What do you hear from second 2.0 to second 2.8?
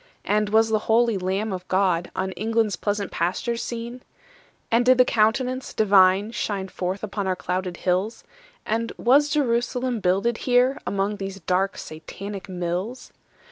On England's